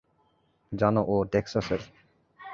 জানো, 0.71 1.01
ও 1.07 1.15
টেক্সাসের। 1.31 1.81